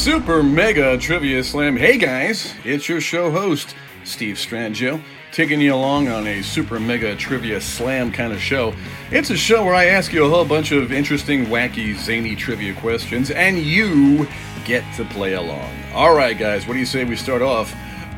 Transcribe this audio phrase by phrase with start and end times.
[0.00, 1.76] Super Mega Trivia Slam.
[1.76, 4.98] Hey guys, it's your show host, Steve Strangio,
[5.30, 8.74] taking you along on a Super Mega Trivia Slam kind of show.
[9.10, 12.72] It's a show where I ask you a whole bunch of interesting, wacky, zany trivia
[12.76, 14.26] questions, and you
[14.64, 15.70] get to play along.
[15.92, 17.70] All right, guys, what do you say we start off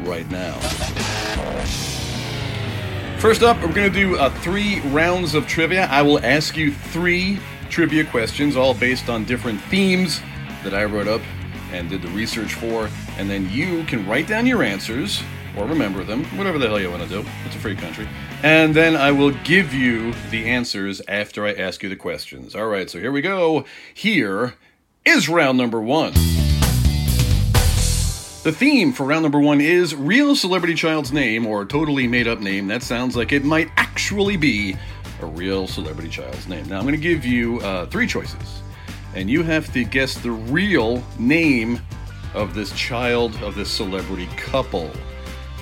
[0.02, 0.56] right now?
[3.18, 5.86] First up, we're going to do uh, three rounds of trivia.
[5.86, 7.40] I will ask you three
[7.70, 10.20] trivia questions, all based on different themes
[10.62, 11.22] that I wrote up
[11.72, 15.22] and did the research for, and then you can write down your answers
[15.56, 17.24] or remember them, whatever the hell you want to do.
[17.44, 18.08] It's a free country.
[18.42, 22.54] And then I will give you the answers after I ask you the questions.
[22.54, 23.64] All right, so here we go.
[23.92, 24.54] Here
[25.04, 26.12] is round number one.
[28.42, 32.40] The theme for round number one is real celebrity child's name or totally made up
[32.40, 34.76] name that sounds like it might actually be
[35.20, 36.68] a real celebrity child's name.
[36.68, 38.61] Now I'm going to give you uh, three choices,
[39.14, 41.80] and you have to guess the real name
[42.34, 44.90] of this child of this celebrity couple.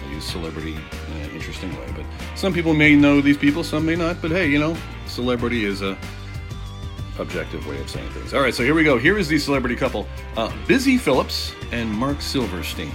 [0.05, 2.05] I use celebrity in an interesting way, but
[2.37, 4.21] some people may know these people, some may not.
[4.23, 5.99] But hey, you know, celebrity is a
[7.19, 8.33] objective way of saying things.
[8.33, 8.99] All right, so here we go.
[8.99, 10.07] Here is the celebrity couple
[10.37, 12.93] uh, Busy Philipps and Mark Silverstein.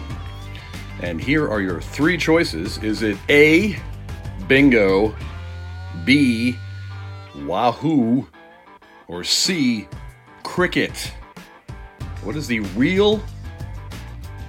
[1.02, 3.78] And here are your three choices Is it A,
[4.48, 5.14] bingo,
[6.06, 6.58] B,
[7.46, 8.28] wahoo,
[9.08, 9.88] or C,
[10.56, 11.12] cricket?
[12.24, 13.22] What is the real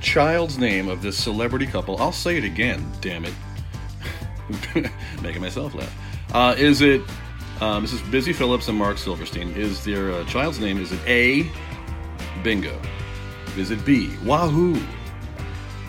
[0.00, 2.00] child's name of this celebrity couple?
[2.00, 3.34] I'll say it again, damn it.
[5.20, 5.92] Making myself laugh.
[6.32, 7.02] Uh, is it
[7.58, 9.48] this is Busy Philipps and Mark Silverstein.
[9.56, 10.80] Is their uh, child's name?
[10.80, 11.50] Is it A,
[12.44, 12.80] Bingo?
[13.56, 14.80] Is it B, Wahoo?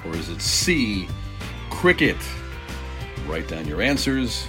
[0.03, 1.07] Or is it C,
[1.69, 2.17] Cricket?
[3.27, 4.47] Write down your answers,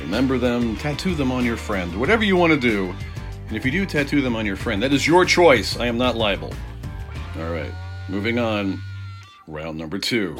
[0.00, 2.92] remember them, tattoo them on your friend, whatever you want to do.
[3.48, 5.78] And if you do tattoo them on your friend, that is your choice.
[5.78, 6.52] I am not liable.
[7.38, 7.72] All right,
[8.08, 8.82] moving on.
[9.46, 10.34] Round number two.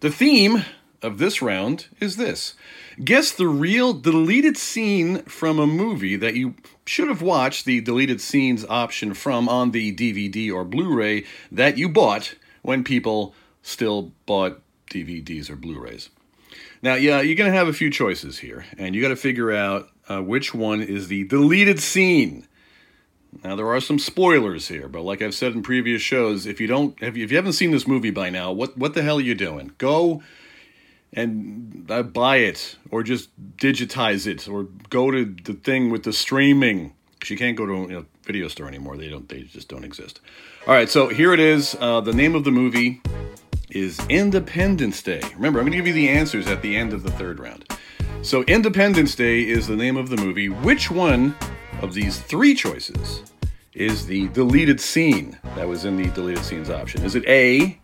[0.00, 0.64] The theme
[1.02, 2.54] of this round is this
[3.02, 6.54] Guess the real deleted scene from a movie that you
[6.86, 11.76] should have watched the deleted scenes option from on the DVD or Blu ray that
[11.76, 16.10] you bought when people still bought DVDs or Blu rays.
[16.82, 19.50] Now, yeah, you're going to have a few choices here, and you got to figure
[19.50, 22.46] out uh, which one is the deleted scene.
[23.42, 26.66] Now there are some spoilers here, but like I've said in previous shows, if you
[26.66, 29.18] don't, if you, if you haven't seen this movie by now, what what the hell
[29.18, 29.72] are you doing?
[29.78, 30.22] Go
[31.12, 36.12] and uh, buy it, or just digitize it, or go to the thing with the
[36.12, 36.92] streaming.
[37.26, 40.20] you can't go to a video store anymore; they don't, they just don't exist.
[40.66, 41.76] All right, so here it is.
[41.80, 43.00] Uh, the name of the movie
[43.70, 45.20] is Independence Day.
[45.34, 47.64] Remember, I'm going to give you the answers at the end of the third round.
[48.24, 50.48] So, Independence Day is the name of the movie.
[50.48, 51.36] Which one
[51.82, 53.22] of these three choices
[53.74, 57.04] is the deleted scene that was in the deleted scenes option?
[57.04, 57.78] Is it A?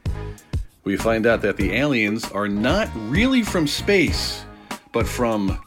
[0.83, 4.47] We find out that the aliens are not really from space,
[4.93, 5.63] but from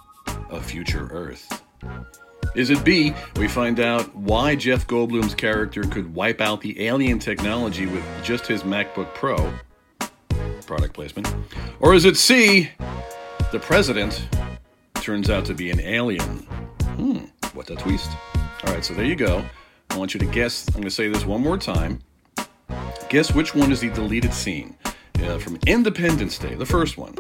[0.49, 1.61] a future Earth.
[2.55, 3.13] Is it B?
[3.35, 8.47] We find out why Jeff Goldblum's character could wipe out the alien technology with just
[8.47, 9.53] his MacBook Pro.
[10.65, 11.31] Product placement.
[11.79, 12.71] Or is it C?
[13.51, 14.27] The president
[15.03, 16.37] turns out to be an alien.
[16.95, 18.09] Hmm, what a twist.
[18.63, 19.43] All right, so there you go.
[19.89, 20.65] I want you to guess.
[20.69, 21.99] I'm going to say this one more time.
[23.09, 24.77] Guess which one is the deleted scene
[25.21, 27.15] uh, from Independence Day, the first one.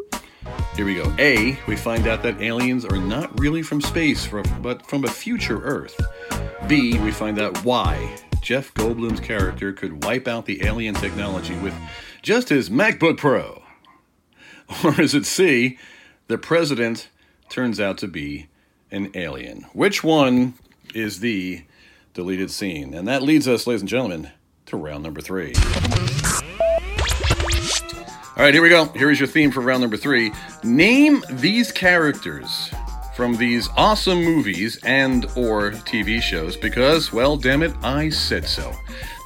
[0.77, 1.13] Here we go.
[1.19, 4.29] A, we find out that aliens are not really from space,
[4.61, 5.99] but from a future Earth.
[6.69, 11.75] B, we find out why Jeff Goldblum's character could wipe out the alien technology with
[12.21, 13.61] just his MacBook Pro.
[14.85, 15.77] Or is it C,
[16.27, 17.09] the president
[17.49, 18.47] turns out to be
[18.91, 19.65] an alien?
[19.73, 20.55] Which one
[20.93, 21.63] is the
[22.13, 22.93] deleted scene?
[22.93, 24.31] And that leads us, ladies and gentlemen,
[24.67, 25.53] to round number three.
[28.35, 28.85] All right, here we go.
[28.85, 30.31] Here is your theme for round number three.
[30.63, 32.71] Name these characters
[33.15, 38.73] from these awesome movies and or TV shows because, well, damn it, I said so.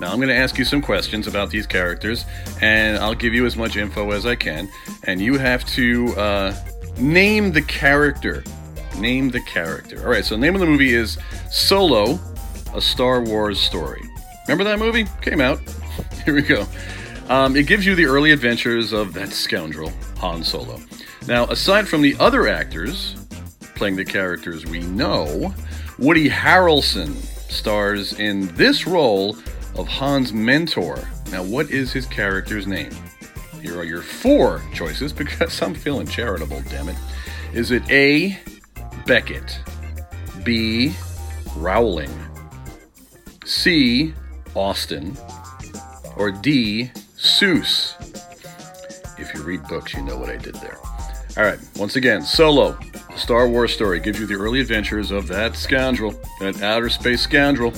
[0.02, 2.26] Now I'm going to ask you some questions about these characters,
[2.62, 4.70] and I'll give you as much info as I can,
[5.06, 6.56] and you have to uh,
[7.00, 8.44] name the character
[8.98, 10.00] Name the character.
[10.00, 11.20] All right, so the name of the movie is
[11.52, 12.20] Solo,
[12.74, 14.02] a Star Wars story.
[14.48, 15.06] Remember that movie?
[15.22, 15.60] Came out.
[16.26, 16.66] Here we go.
[17.30, 20.80] Um, it gives you the early adventures of that scoundrel, Han Solo.
[21.28, 23.16] Now, aside from the other actors
[23.76, 25.54] playing the characters we know,
[26.00, 27.14] Woody Harrelson
[27.52, 29.38] stars in this role
[29.76, 31.08] of Han's mentor.
[31.32, 32.92] Now, what is his character's name?
[33.62, 36.96] Here are your four choices because I'm feeling charitable, damn it.
[37.54, 38.38] Is it A.
[39.06, 39.60] Beckett,
[40.44, 40.94] B.
[41.56, 42.12] Rowling,
[43.46, 44.14] C.
[44.54, 45.16] Austin,
[46.18, 46.92] or D.
[47.16, 47.96] Seuss?
[49.18, 50.78] If you read books, you know what I did there.
[51.38, 52.78] All right, once again, Solo,
[53.10, 57.22] a Star Wars story, gives you the early adventures of that scoundrel, that outer space
[57.22, 57.74] scoundrel,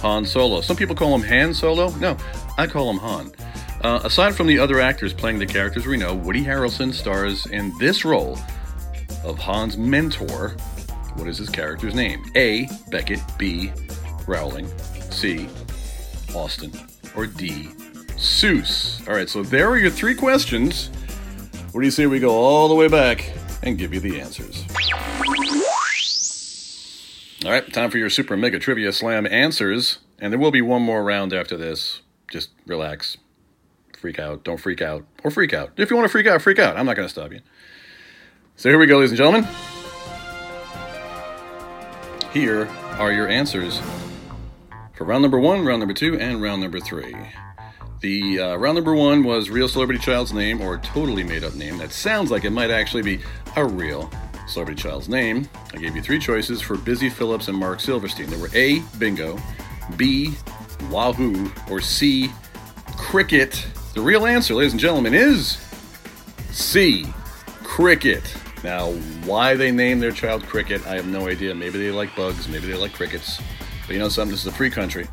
[0.00, 0.60] Han Solo.
[0.62, 1.90] Some people call him Han Solo.
[1.96, 2.16] No,
[2.58, 3.32] I call him Han.
[3.82, 7.76] Uh, aside from the other actors playing the characters we know, Woody Harrelson stars in
[7.78, 8.38] this role
[9.24, 10.50] of Han's mentor.
[11.14, 12.24] What is his character's name?
[12.36, 12.68] A.
[12.90, 13.72] Beckett, B.
[14.28, 14.68] Rowling,
[15.10, 15.48] C.
[16.32, 16.72] Austin,
[17.16, 17.70] or D.
[18.16, 19.06] Seuss.
[19.08, 20.90] All right, so there are your three questions.
[21.72, 23.32] What do you say we go all the way back
[23.64, 24.64] and give you the answers?
[27.44, 29.98] All right, time for your Super Mega Trivia Slam answers.
[30.20, 32.00] And there will be one more round after this.
[32.30, 33.16] Just relax.
[34.02, 34.42] Freak out.
[34.42, 35.04] Don't freak out.
[35.22, 35.70] Or freak out.
[35.76, 36.76] If you want to freak out, freak out.
[36.76, 37.38] I'm not going to stop you.
[38.56, 39.46] So here we go, ladies and gentlemen.
[42.32, 42.66] Here
[42.98, 43.80] are your answers
[44.96, 47.14] for round number one, round number two, and round number three.
[48.00, 51.78] The uh, round number one was real celebrity child's name or totally made up name.
[51.78, 53.20] That sounds like it might actually be
[53.54, 54.10] a real
[54.48, 55.48] celebrity child's name.
[55.72, 58.28] I gave you three choices for Busy Philipps and Mark Silverstein.
[58.30, 59.38] They were A, Bingo,
[59.96, 60.34] B,
[60.90, 62.32] Wahoo, or C,
[62.96, 63.64] Cricket.
[63.94, 65.58] The real answer, ladies and gentlemen, is
[66.50, 67.06] C,
[67.62, 68.22] Cricket.
[68.64, 68.92] Now,
[69.26, 71.54] why they named their child Cricket, I have no idea.
[71.54, 73.38] Maybe they like bugs, maybe they like crickets.
[73.86, 75.06] But you know something, this is a free country.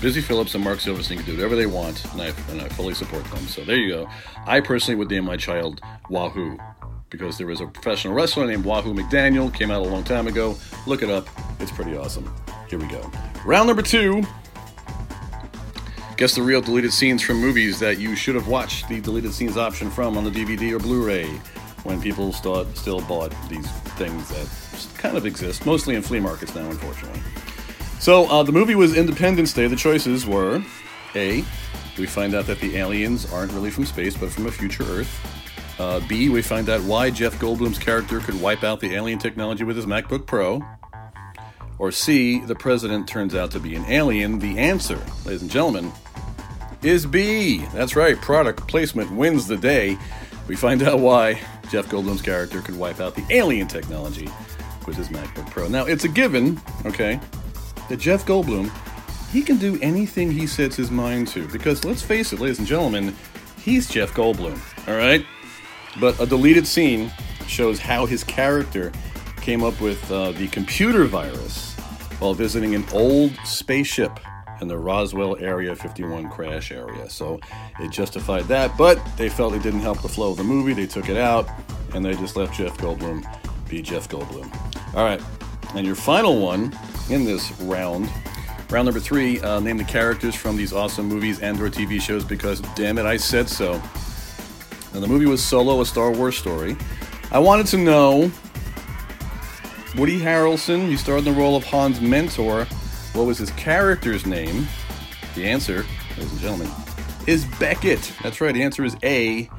[0.00, 2.94] Busy Philipps and Mark Silverstein can do whatever they want, and I, and I fully
[2.94, 3.44] support them.
[3.48, 4.08] So there you go.
[4.46, 6.56] I personally would name my child Wahoo
[7.10, 10.56] because there was a professional wrestler named Wahoo McDaniel, came out a long time ago.
[10.86, 11.26] Look it up,
[11.58, 12.32] it's pretty awesome.
[12.68, 13.10] Here we go.
[13.44, 14.22] Round number two.
[16.18, 19.56] Guess the real deleted scenes from movies that you should have watched the deleted scenes
[19.56, 21.28] option from on the DVD or Blu ray
[21.84, 26.56] when people still, still bought these things that kind of exist, mostly in flea markets
[26.56, 27.20] now, unfortunately.
[28.00, 29.68] So uh, the movie was Independence Day.
[29.68, 30.60] The choices were
[31.14, 31.44] A.
[31.96, 35.78] We find out that the aliens aren't really from space, but from a future Earth.
[35.78, 36.30] Uh, B.
[36.30, 39.86] We find out why Jeff Goldblum's character could wipe out the alien technology with his
[39.86, 40.64] MacBook Pro.
[41.78, 42.40] Or C.
[42.40, 44.40] The president turns out to be an alien.
[44.40, 45.92] The answer, ladies and gentlemen,
[46.82, 47.58] is B.
[47.72, 48.20] That's right.
[48.20, 49.98] Product placement wins the day.
[50.46, 51.40] We find out why
[51.70, 54.28] Jeff Goldblum's character could wipe out the alien technology
[54.86, 55.68] with his MacBook Pro.
[55.68, 57.20] Now, it's a given, okay,
[57.88, 58.70] that Jeff Goldblum,
[59.30, 61.46] he can do anything he sets his mind to.
[61.48, 63.14] Because let's face it, ladies and gentlemen,
[63.62, 64.58] he's Jeff Goldblum,
[64.88, 65.24] all right?
[66.00, 67.12] But a deleted scene
[67.46, 68.92] shows how his character
[69.40, 71.74] came up with uh, the computer virus
[72.18, 74.18] while visiting an old spaceship
[74.60, 77.08] in the Roswell Area 51 crash area.
[77.08, 77.40] So
[77.80, 80.72] it justified that, but they felt it didn't help the flow of the movie.
[80.72, 81.48] They took it out
[81.94, 83.24] and they just left Jeff Goldblum
[83.68, 84.52] be Jeff Goldblum.
[84.94, 85.20] All right,
[85.74, 86.76] and your final one
[87.10, 88.10] in this round.
[88.70, 92.24] Round number three, uh, name the characters from these awesome movies and or TV shows
[92.24, 93.80] because damn it, I said so.
[94.92, 96.76] Now the movie was Solo, a Star Wars story.
[97.30, 98.30] I wanted to know
[99.96, 102.66] Woody Harrelson, you starred in the role of Han's mentor.
[103.12, 104.66] What was his character's name?
[105.34, 105.84] The answer,
[106.16, 106.70] ladies and gentlemen,
[107.26, 108.12] is Beckett.
[108.22, 109.50] That's right, the answer is A.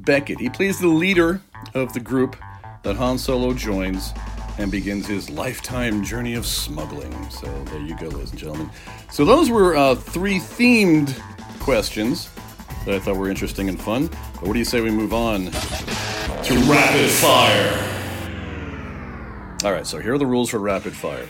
[0.00, 0.38] Beckett.
[0.38, 1.40] He plays the leader
[1.74, 2.36] of the group
[2.82, 4.12] that Han Solo joins
[4.58, 7.12] and begins his lifetime journey of smuggling.
[7.30, 8.70] So there you go, ladies and gentlemen.
[9.10, 11.18] So those were uh, three themed
[11.60, 12.30] questions
[12.84, 14.08] that I thought were interesting and fun.
[14.34, 17.90] But what do you say we move on to rapid fire?
[19.64, 21.26] All right, so here are the rules for rapid fire.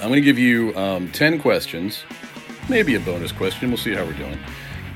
[0.00, 2.04] I'm going to give you um, 10 questions,
[2.68, 3.68] maybe a bonus question.
[3.68, 4.38] We'll see how we're doing.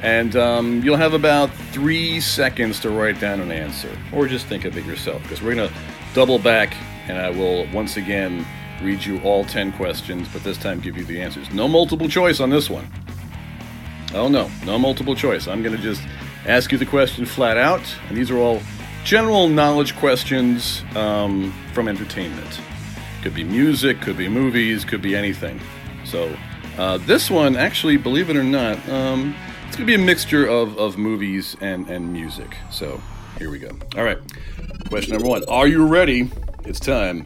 [0.02, 4.64] And um, you'll have about three seconds to write down an answer, or just think
[4.64, 5.74] of it yourself, because we're going to
[6.14, 6.74] double back
[7.06, 8.46] and I will once again
[8.82, 11.50] read you all 10 questions, but this time give you the answers.
[11.52, 12.86] No multiple choice on this one.
[14.14, 15.48] Oh no, no multiple choice.
[15.48, 16.02] I'm going to just
[16.46, 18.60] ask you the question flat out, and these are all
[19.04, 22.60] general knowledge questions um, from entertainment.
[23.24, 25.58] Could be music, could be movies, could be anything.
[26.04, 26.36] So
[26.76, 29.34] uh, this one, actually, believe it or not, um,
[29.66, 32.54] it's going to be a mixture of, of movies and, and music.
[32.70, 33.00] So
[33.38, 33.70] here we go.
[33.96, 34.18] All right.
[34.90, 36.30] Question number one Are you ready
[36.66, 37.24] It's time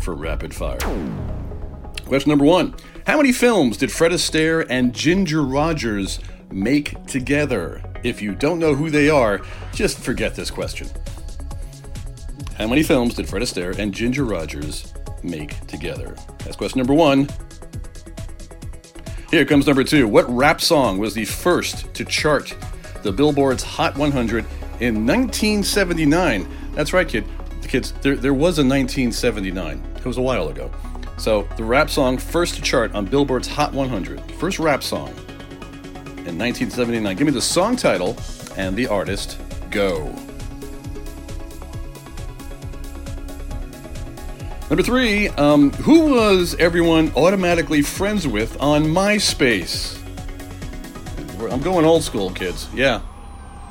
[0.00, 0.80] for rapid fire.
[2.04, 2.74] Question number one
[3.06, 6.18] How many films did Fred Astaire and Ginger Rogers
[6.50, 7.80] make together?
[8.02, 9.40] If you don't know who they are,
[9.72, 10.88] just forget this question.
[12.56, 16.16] How many films did Fred Astaire and Ginger Rogers make together?
[16.38, 17.28] That's question number one.
[19.30, 20.08] Here comes number two.
[20.08, 22.54] What rap song was the first to chart
[23.02, 24.44] the Billboard's Hot 100
[24.80, 26.48] in 1979?
[26.74, 27.24] That's right, kid.
[27.60, 29.82] The kids, there, there was a 1979.
[29.96, 30.70] It was a while ago.
[31.18, 35.08] So the rap song first to chart on Billboard's Hot 100, first rap song
[36.28, 37.16] in 1979.
[37.16, 38.16] Give me the song title
[38.56, 39.38] and the artist.
[39.70, 40.14] Go.
[44.70, 49.98] Number three, um, who was everyone automatically friends with on MySpace?
[51.50, 52.68] I'm going old school, kids.
[52.74, 53.00] Yeah.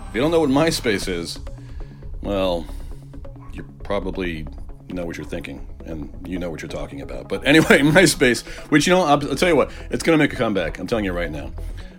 [0.09, 1.39] If you don't know what MySpace is,
[2.23, 2.65] well,
[3.53, 4.47] you probably
[4.89, 7.29] know what you're thinking and you know what you're talking about.
[7.29, 10.33] But anyway, MySpace, which, you know, I'll, I'll tell you what, it's going to make
[10.33, 10.79] a comeback.
[10.79, 11.51] I'm telling you right now.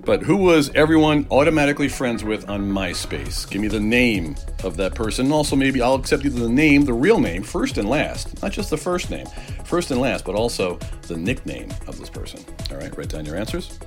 [0.09, 3.47] But who was everyone automatically friends with on MySpace?
[3.51, 5.31] Give me the name of that person.
[5.31, 8.41] Also, maybe I'll accept either the name, the real name, first and last.
[8.43, 9.27] Not just the first name,
[9.67, 12.43] first and last, but also the nickname of this person.
[12.71, 13.79] All right, write down your answers.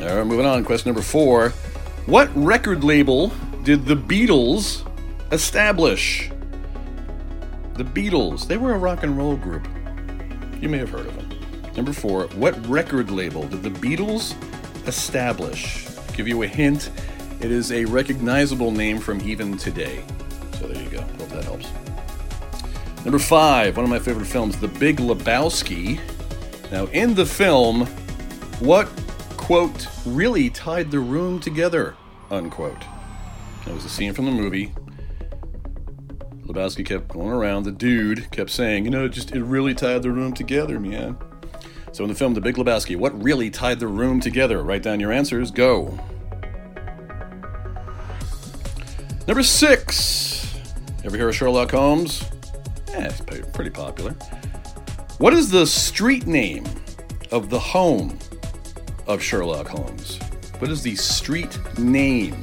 [0.00, 0.64] All right, moving on.
[0.64, 1.50] Question number four
[2.06, 3.28] What record label
[3.62, 4.84] did the Beatles
[5.30, 6.28] establish?
[7.74, 9.68] The Beatles, they were a rock and roll group.
[10.60, 11.21] You may have heard of them.
[11.76, 14.34] Number four, what record label did the Beatles
[14.86, 15.88] establish?
[16.12, 16.90] give you a hint.
[17.40, 20.04] It is a recognizable name from even today.
[20.58, 21.00] So there you go.
[21.00, 21.68] Hope that helps.
[23.04, 25.98] Number five, one of my favorite films, The Big Lebowski.
[26.70, 27.86] Now, in the film,
[28.60, 28.86] what
[29.36, 31.96] quote really tied the room together?
[32.30, 32.84] Unquote.
[33.64, 34.72] That was a scene from the movie.
[36.46, 37.64] Lebowski kept going around.
[37.64, 41.16] The dude kept saying, "You know, just it really tied the room together, man."
[41.92, 44.62] So in the film The Big Lebowski, what really tied the room together?
[44.62, 45.50] Write down your answers.
[45.50, 45.98] Go.
[49.28, 50.58] Number six.
[51.04, 52.24] Ever hear of Sherlock Holmes?
[52.88, 54.12] Yeah, it's pretty popular.
[55.18, 56.64] What is the street name
[57.30, 58.18] of the home
[59.06, 60.18] of Sherlock Holmes?
[60.58, 62.42] What is the street name?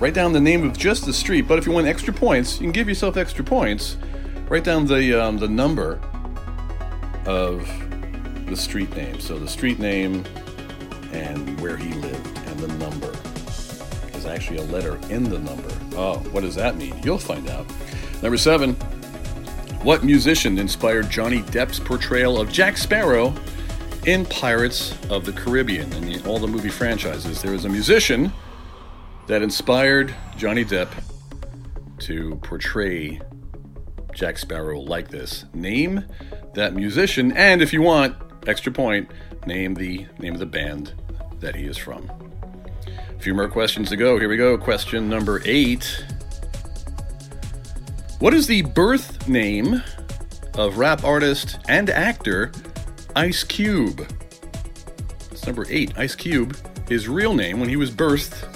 [0.00, 2.62] Write down the name of just the street, but if you want extra points, you
[2.62, 3.96] can give yourself extra points.
[4.48, 6.00] Write down the um, the number
[7.26, 7.66] of
[8.46, 9.20] the street name.
[9.20, 10.24] So the street name
[11.12, 13.10] and where he lived and the number.
[14.10, 15.68] There's actually a letter in the number.
[15.96, 16.94] Oh, what does that mean?
[17.02, 17.66] You'll find out.
[18.22, 18.74] Number seven.
[19.82, 23.34] What musician inspired Johnny Depp's portrayal of Jack Sparrow
[24.06, 27.42] in Pirates of the Caribbean and all the movie franchises?
[27.42, 28.32] There is a musician
[29.26, 30.88] that inspired Johnny Depp
[31.98, 33.20] to portray
[34.14, 35.44] Jack Sparrow like this.
[35.52, 36.04] Name
[36.54, 39.10] that musician, and if you want, extra point,
[39.46, 40.92] name the name of the band
[41.40, 42.10] that he is from.
[42.86, 44.18] A few more questions to go.
[44.18, 44.56] Here we go.
[44.58, 46.04] Question number eight.
[48.18, 49.82] What is the birth name
[50.54, 52.52] of rap artist and actor
[53.16, 54.06] Ice Cube?
[55.30, 55.92] It's number eight.
[55.98, 56.56] Ice Cube,
[56.88, 58.48] his real name when he was birthed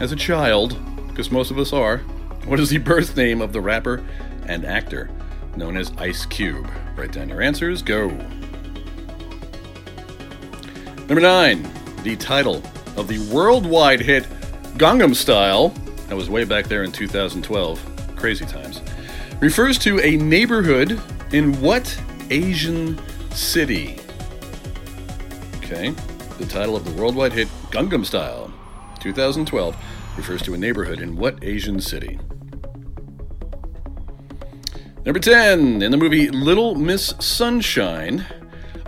[0.00, 0.78] as a child,
[1.08, 1.98] because most of us are.
[2.46, 4.02] What is the birth name of the rapper
[4.46, 5.10] and actor
[5.56, 6.70] known as Ice Cube?
[6.98, 7.80] Write down your answers.
[7.80, 8.08] Go.
[11.06, 11.70] Number nine,
[12.02, 12.56] the title
[12.96, 14.24] of the worldwide hit
[14.76, 15.68] Gangnam Style,
[16.08, 18.82] that was way back there in 2012, crazy times,
[19.40, 21.00] refers to a neighborhood
[21.32, 21.96] in what
[22.30, 22.98] Asian
[23.30, 24.00] city?
[25.58, 25.90] Okay,
[26.38, 28.52] the title of the worldwide hit Gangnam Style,
[28.98, 29.76] 2012,
[30.16, 32.18] refers to a neighborhood in what Asian city?
[35.08, 38.26] Number 10, in the movie Little Miss Sunshine,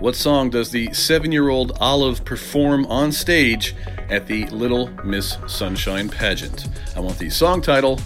[0.00, 3.74] what song does the seven year old Olive perform on stage
[4.10, 6.68] at the Little Miss Sunshine pageant?
[6.94, 7.98] I want the song title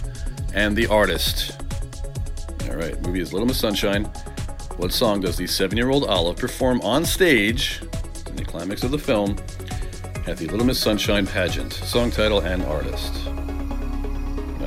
[0.53, 1.61] and the artist.
[2.69, 4.05] All right, movie is Little Miss Sunshine.
[4.77, 7.81] What song does the seven year old Olive perform on stage
[8.27, 9.35] in the climax of the film
[10.25, 11.73] at the Little Miss Sunshine pageant?
[11.73, 13.13] Song title and artist.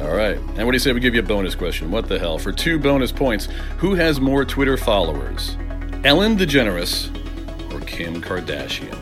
[0.03, 0.37] All right.
[0.37, 1.91] And what do you say we give you a bonus question?
[1.91, 2.39] What the hell?
[2.39, 5.57] For two bonus points, who has more Twitter followers?
[6.05, 7.11] Ellen DeGeneres
[7.75, 8.97] or Kim Kardashian?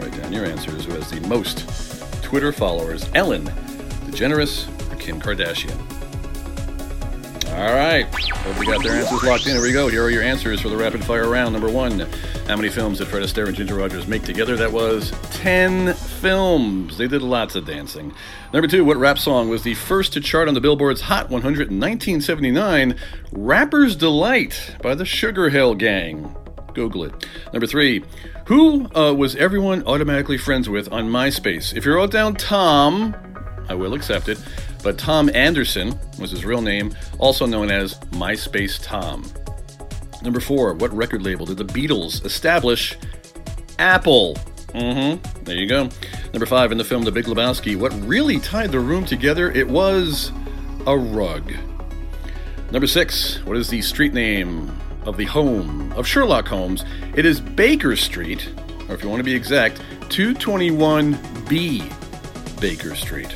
[0.00, 0.84] Write down your answers.
[0.86, 3.08] Who has the most Twitter followers?
[3.14, 3.44] Ellen
[4.10, 5.78] DeGeneres or Kim Kardashian?
[7.58, 8.04] All right.
[8.04, 9.52] Hope you got their answers locked in.
[9.52, 9.88] Here we go.
[9.88, 11.52] Here are your answers for the rapid fire round.
[11.52, 12.00] Number one
[12.46, 14.56] How many films did Fred Astaire and Ginger Rogers make together?
[14.56, 16.98] That was 10 films.
[16.98, 18.12] They did lots of dancing.
[18.52, 21.70] Number two What rap song was the first to chart on the Billboard's Hot 100
[21.70, 22.96] in 1979?
[23.32, 26.34] Rapper's Delight by the Sugar Hill Gang.
[26.74, 27.26] Google it.
[27.52, 28.04] Number three,
[28.46, 31.76] who uh, was everyone automatically friends with on MySpace?
[31.76, 33.16] If you wrote down Tom,
[33.68, 34.38] I will accept it,
[34.82, 39.24] but Tom Anderson was his real name, also known as MySpace Tom.
[40.22, 42.96] Number four, what record label did the Beatles establish?
[43.78, 44.36] Apple.
[44.68, 45.44] Mm-hmm.
[45.44, 45.88] There you go.
[46.32, 49.50] Number five, in the film The Big Lebowski, what really tied the room together?
[49.50, 50.32] It was
[50.86, 51.52] a rug.
[52.70, 54.70] Number six, what is the street name
[55.04, 56.84] of the home of Sherlock Holmes?
[57.16, 58.52] It is Baker Street,
[58.88, 63.34] or if you want to be exact, 221B Baker Street.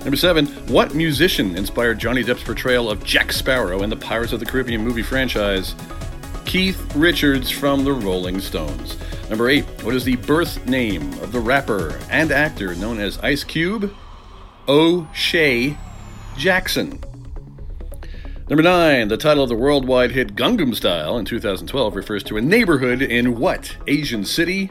[0.00, 4.40] Number seven, what musician inspired Johnny Depp's portrayal of Jack Sparrow in the Pirates of
[4.40, 5.74] the Caribbean movie franchise?
[6.46, 8.96] Keith Richards from the Rolling Stones.
[9.28, 13.42] Number eight, what is the birth name of the rapper and actor known as Ice
[13.42, 13.92] Cube?
[14.68, 15.76] O'Shea
[16.36, 17.00] Jackson.
[18.48, 22.40] Number nine, the title of the worldwide hit Gangnam Style in 2012 refers to a
[22.40, 24.70] neighborhood in what Asian city?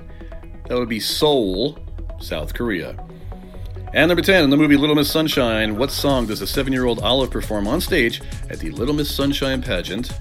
[0.70, 1.78] That would be Seoul,
[2.22, 2.96] South Korea.
[3.94, 6.86] And number 10, in the movie Little Miss Sunshine, what song does a seven year
[6.86, 10.18] old Olive perform on stage at the Little Miss Sunshine pageant?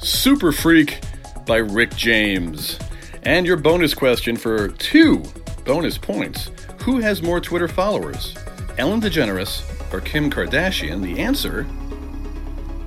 [0.00, 1.00] Super Freak
[1.46, 2.76] by Rick James.
[3.22, 5.22] And your bonus question for two
[5.64, 6.50] bonus points
[6.82, 8.36] Who has more Twitter followers,
[8.78, 9.62] Ellen DeGeneres
[9.92, 11.02] or Kim Kardashian?
[11.02, 11.66] The answer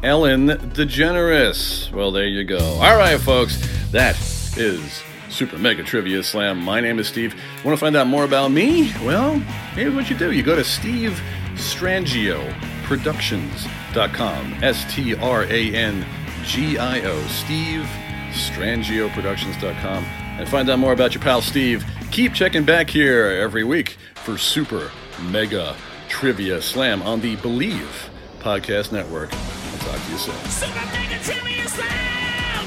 [0.03, 1.91] Ellen DeGeneres.
[1.93, 2.59] Well, there you go.
[2.59, 3.57] All right, folks,
[3.91, 4.19] that
[4.57, 6.59] is Super Mega Trivia Slam.
[6.59, 7.39] My name is Steve.
[7.63, 8.91] Want to find out more about me?
[9.03, 9.35] Well,
[9.75, 11.21] here's what you do you go to Steve
[11.53, 14.63] Strangio Productions.com.
[14.63, 16.05] S T R A N
[16.43, 17.21] G I O.
[17.27, 17.87] Steve
[18.31, 20.22] Strangio Productions.com.
[20.37, 21.85] And find out more about your pal Steve.
[22.11, 24.91] Keep checking back here every week for Super
[25.29, 25.75] Mega
[26.09, 28.09] Trivia Slam on the Bleav
[28.39, 29.33] Podcast Network.
[29.33, 30.35] I'll talk to you soon.
[30.45, 32.65] Super Mega Trivia Slam!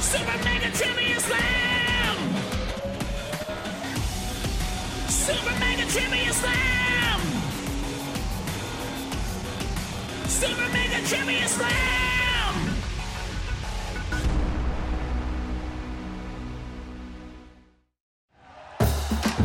[0.00, 2.16] Super Mega Trivia Slam!
[5.08, 7.20] Super Mega Trivia Slam!
[10.28, 12.15] Super Mega Trivia Slam!